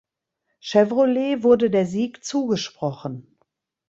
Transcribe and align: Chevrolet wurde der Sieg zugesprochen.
Chevrolet 0.61 1.43
wurde 1.43 1.69
der 1.69 1.85
Sieg 1.85 2.25
zugesprochen. 2.25 3.37